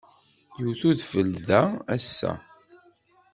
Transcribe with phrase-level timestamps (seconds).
[0.59, 1.61] Iwet udfel da
[1.95, 2.31] ass-a.